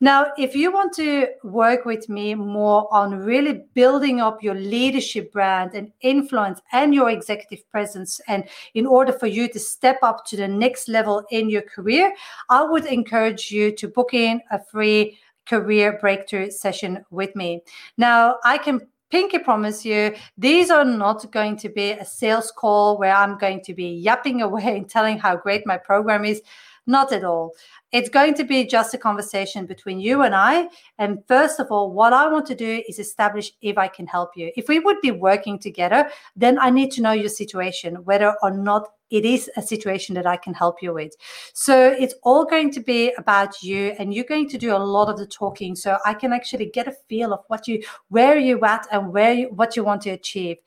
now, 0.01 0.27
if 0.37 0.55
you 0.55 0.71
want 0.71 0.93
to 0.93 1.27
work 1.43 1.85
with 1.85 2.09
me 2.09 2.35
more 2.35 2.93
on 2.93 3.17
really 3.17 3.63
building 3.73 4.19
up 4.19 4.43
your 4.43 4.55
leadership 4.55 5.31
brand 5.31 5.73
and 5.73 5.91
influence 6.01 6.61
and 6.73 6.93
your 6.93 7.09
executive 7.09 7.69
presence, 7.71 8.19
and 8.27 8.43
in 8.73 8.85
order 8.85 9.13
for 9.13 9.27
you 9.27 9.47
to 9.47 9.59
step 9.59 9.99
up 10.03 10.25
to 10.27 10.37
the 10.37 10.47
next 10.47 10.89
level 10.89 11.23
in 11.31 11.49
your 11.49 11.61
career, 11.61 12.13
I 12.49 12.63
would 12.63 12.85
encourage 12.85 13.51
you 13.51 13.71
to 13.77 13.87
book 13.87 14.13
in 14.13 14.41
a 14.51 14.61
free 14.63 15.17
career 15.45 15.97
breakthrough 16.01 16.51
session 16.51 17.05
with 17.09 17.35
me. 17.35 17.61
Now, 17.97 18.37
I 18.43 18.57
can 18.57 18.87
pinky 19.11 19.39
promise 19.39 19.85
you 19.85 20.15
these 20.37 20.69
are 20.69 20.85
not 20.85 21.31
going 21.31 21.55
to 21.57 21.69
be 21.69 21.91
a 21.91 22.05
sales 22.05 22.51
call 22.51 22.97
where 22.97 23.15
I'm 23.15 23.37
going 23.37 23.61
to 23.61 23.73
be 23.73 23.87
yapping 23.87 24.41
away 24.47 24.77
and 24.77 24.89
telling 24.89 25.17
how 25.17 25.35
great 25.35 25.65
my 25.65 25.77
program 25.77 26.25
is. 26.25 26.41
Not 26.87 27.11
at 27.11 27.23
all. 27.23 27.53
It's 27.91 28.09
going 28.09 28.35
to 28.35 28.43
be 28.43 28.65
just 28.65 28.93
a 28.93 28.97
conversation 28.97 29.65
between 29.65 29.99
you 29.99 30.21
and 30.21 30.35
I. 30.35 30.67
And 30.99 31.23
first 31.27 31.59
of 31.59 31.67
all, 31.71 31.91
what 31.91 32.13
I 32.13 32.27
want 32.27 32.45
to 32.47 32.55
do 32.55 32.83
is 32.87 32.99
establish 32.99 33.51
if 33.61 33.77
I 33.77 33.87
can 33.87 34.05
help 34.05 34.31
you. 34.35 34.51
If 34.55 34.67
we 34.67 34.79
would 34.79 35.01
be 35.01 35.11
working 35.11 35.57
together, 35.57 36.09
then 36.35 36.59
I 36.59 36.69
need 36.69 36.91
to 36.91 37.01
know 37.01 37.11
your 37.11 37.29
situation, 37.29 37.95
whether 38.03 38.35
or 38.43 38.51
not 38.51 38.89
it 39.11 39.25
is 39.25 39.49
a 39.55 39.61
situation 39.61 40.15
that 40.15 40.25
I 40.25 40.35
can 40.35 40.53
help 40.53 40.81
you 40.81 40.93
with. 40.93 41.13
So 41.53 41.95
it's 41.97 42.15
all 42.23 42.43
going 42.45 42.71
to 42.71 42.79
be 42.79 43.13
about 43.17 43.61
you 43.61 43.95
and 43.99 44.13
you're 44.13 44.25
going 44.25 44.49
to 44.49 44.57
do 44.57 44.75
a 44.75 44.77
lot 44.77 45.09
of 45.09 45.17
the 45.17 45.27
talking 45.27 45.75
so 45.75 45.97
I 46.05 46.13
can 46.13 46.33
actually 46.33 46.67
get 46.67 46.87
a 46.87 46.95
feel 47.07 47.33
of 47.33 47.41
what 47.47 47.67
you 47.67 47.83
where 48.09 48.37
you're 48.37 48.65
at 48.65 48.87
and 48.91 49.13
where 49.13 49.33
you, 49.33 49.47
what 49.49 49.75
you 49.75 49.83
want 49.83 50.01
to 50.03 50.09
achieve. 50.11 50.57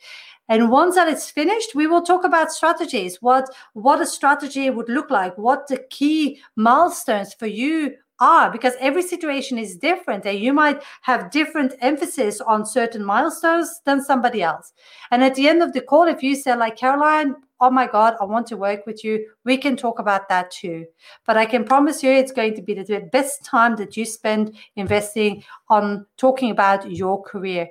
And 0.49 0.71
once 0.71 0.95
that 0.95 1.09
is 1.09 1.31
finished, 1.31 1.75
we 1.75 1.87
will 1.87 2.03
talk 2.03 2.25
about 2.25 2.53
strategies, 2.53 3.19
what 3.21 3.49
what 3.75 4.01
a 4.01 4.07
strategy 4.07 4.71
would 4.71 4.89
look 4.89 5.11
like, 5.11 5.37
what 5.37 5.67
the 5.69 5.79
key 5.91 6.41
milestones 6.57 7.35
for 7.35 7.47
you 7.47 7.97
are 8.21 8.51
because 8.51 8.75
every 8.81 9.03
situation 9.03 9.59
is 9.59 9.77
different 9.77 10.27
and 10.27 10.39
you 10.39 10.53
might 10.53 10.83
have 11.03 11.31
different 11.31 11.75
emphasis 11.81 12.41
on 12.41 12.67
certain 12.67 13.05
milestones 13.05 13.81
than 13.85 14.03
somebody 14.03 14.43
else. 14.43 14.73
And 15.11 15.23
at 15.23 15.35
the 15.35 15.49
end 15.49 15.63
of 15.63 15.73
the 15.73 15.81
call 15.81 16.05
if 16.05 16.23
you 16.23 16.35
say 16.35 16.57
like 16.57 16.77
caroline 16.77 17.37
oh 17.61 17.71
my 17.71 17.87
god 17.87 18.15
i 18.21 18.25
want 18.25 18.47
to 18.47 18.57
work 18.57 18.87
with 18.87 19.03
you 19.03 19.27
we 19.45 19.57
can 19.57 19.77
talk 19.77 19.99
about 19.99 20.29
that 20.29 20.51
too. 20.51 20.87
But 21.27 21.37
i 21.37 21.47
can 21.47 21.65
promise 21.65 22.03
you 22.03 22.11
it's 22.11 22.33
going 22.33 22.55
to 22.55 22.63
be 22.63 22.75
the 22.75 23.09
best 23.13 23.45
time 23.45 23.77
that 23.77 23.97
you 23.97 24.05
spend 24.05 24.57
investing 24.77 25.45
on 25.69 26.07
talking 26.17 26.51
about 26.51 26.91
your 26.91 27.23
career. 27.23 27.69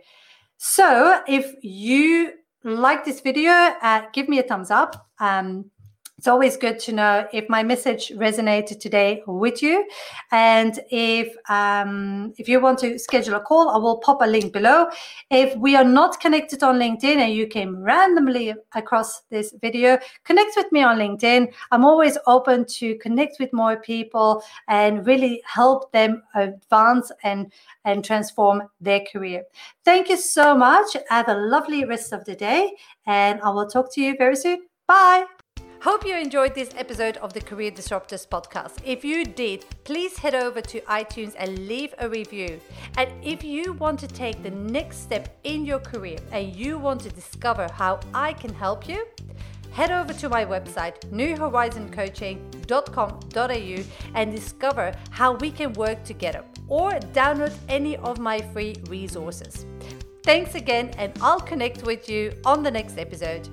So 0.57 1.21
if 1.27 1.55
you 1.61 2.33
like 2.75 3.05
this 3.05 3.21
video, 3.21 3.51
uh, 3.51 4.01
give 4.13 4.27
me 4.27 4.39
a 4.39 4.43
thumbs 4.43 4.71
up. 4.71 5.09
Um, 5.19 5.71
it's 6.17 6.27
always 6.27 6.57
good 6.57 6.79
to 6.79 6.93
know 6.93 7.27
if 7.31 7.47
my 7.47 7.61
message 7.61 8.09
resonated 8.15 8.79
today 8.79 9.21
with 9.27 9.61
you. 9.61 9.87
And 10.31 10.79
if 10.89 11.35
um, 11.47 12.33
if 12.37 12.49
you 12.49 12.59
want 12.59 12.79
to 12.79 12.97
schedule 12.97 13.35
a 13.35 13.39
call 13.39 13.69
i 13.69 13.77
will 13.77 13.97
pop 13.99 14.21
a 14.21 14.25
link 14.25 14.51
below. 14.51 14.87
If 15.29 15.55
we 15.57 15.75
are 15.75 15.83
not 15.83 16.19
connected 16.19 16.63
on 16.63 16.79
linkedin 16.79 17.17
and 17.17 17.33
you 17.33 17.45
came 17.45 17.77
randomly 17.77 18.53
across 18.73 19.21
this 19.29 19.53
video 19.61 19.99
connect 20.23 20.55
with 20.57 20.71
me 20.71 20.81
on 20.81 20.97
linkedin. 20.97 21.53
I'm 21.71 21.85
always 21.85 22.17
open 22.25 22.65
to 22.79 22.95
connect 22.95 23.39
with 23.39 23.53
more 23.53 23.77
people 23.77 24.41
and 24.67 25.05
really 25.05 25.43
help 25.45 25.91
them 25.91 26.23
advance 26.33 27.11
and 27.23 27.53
and 27.85 28.03
transform 28.03 28.63
their 28.81 29.01
career. 29.11 29.43
Thank 29.85 30.09
you 30.09 30.17
so 30.17 30.55
much. 30.55 30.97
Have 31.09 31.29
a 31.29 31.35
lovely 31.35 31.85
rest 31.85 32.11
of 32.11 32.25
the 32.25 32.35
day 32.35 32.71
and 33.05 33.39
i 33.41 33.49
will 33.49 33.67
talk 33.67 33.93
to 33.93 34.01
you 34.01 34.15
very 34.17 34.35
soon. 34.35 34.63
Bye 34.87 35.36
Hope 35.79 36.07
you 36.07 36.17
enjoyed 36.17 36.55
this 36.55 36.71
episode 36.75 37.17
of 37.17 37.33
the 37.33 37.41
Career 37.41 37.69
Disruptors 37.69 38.27
podcast. 38.27 38.77
If 38.83 39.05
you 39.05 39.23
did, 39.23 39.63
please 39.83 40.17
head 40.17 40.33
over 40.33 40.59
to 40.59 40.81
iTunes 40.81 41.35
and 41.37 41.67
leave 41.67 41.93
a 41.99 42.09
review. 42.09 42.59
And 42.97 43.11
if 43.23 43.43
you 43.43 43.73
want 43.73 43.99
to 43.99 44.07
take 44.07 44.41
the 44.41 44.49
next 44.49 45.03
step 45.03 45.37
in 45.43 45.65
your 45.65 45.77
career 45.77 46.17
and 46.31 46.55
you 46.55 46.79
want 46.79 47.01
to 47.01 47.09
discover 47.09 47.67
how 47.71 47.99
I 48.11 48.33
can 48.33 48.55
help 48.55 48.89
you, 48.89 49.05
head 49.71 49.91
over 49.91 50.13
to 50.13 50.29
my 50.29 50.43
website 50.43 50.99
newhorizoncoaching.com.au 51.11 53.83
and 54.15 54.35
discover 54.35 54.91
how 55.11 55.35
we 55.35 55.51
can 55.51 55.73
work 55.73 56.03
together 56.03 56.43
or 56.67 56.93
download 57.13 57.53
any 57.69 57.97
of 57.97 58.17
my 58.17 58.41
free 58.51 58.75
resources. 58.89 59.67
Thanks 60.23 60.55
again, 60.55 60.89
and 60.97 61.13
I'll 61.21 61.39
connect 61.39 61.83
with 61.83 62.09
you 62.09 62.33
on 62.45 62.63
the 62.63 62.71
next 62.71 62.97
episode. 62.97 63.47